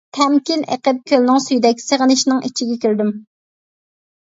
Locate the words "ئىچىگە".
2.51-2.81